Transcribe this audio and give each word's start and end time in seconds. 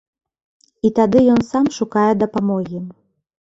І 0.89 0.89
тады 0.99 1.21
ён 1.33 1.41
сам 1.51 1.69
шукае 1.77 2.07
дапамогі. 2.23 2.83